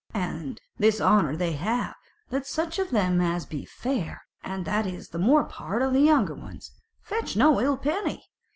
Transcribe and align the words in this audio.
And 0.15 0.59
this 0.79 0.99
honour 0.99 1.35
they 1.35 1.51
have, 1.51 1.93
that 2.29 2.47
such 2.47 2.79
of 2.79 2.89
them 2.89 3.21
as 3.21 3.45
be 3.45 3.65
fair, 3.65 4.23
and 4.43 4.65
that 4.65 4.87
is 4.87 5.09
the 5.09 5.19
more 5.19 5.43
part 5.43 5.83
of 5.83 5.93
the 5.93 6.01
younger 6.01 6.33
ones, 6.33 6.71
fetch 7.03 7.35
no 7.35 7.61
ill 7.61 7.77
penny. 7.77 8.23